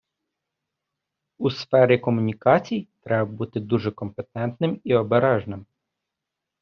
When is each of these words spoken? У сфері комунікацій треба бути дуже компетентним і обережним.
У 1.37 1.51
сфері 1.51 1.97
комунікацій 1.97 2.87
треба 3.01 3.31
бути 3.31 3.59
дуже 3.59 3.91
компетентним 3.91 4.81
і 4.83 4.95
обережним. 4.95 5.65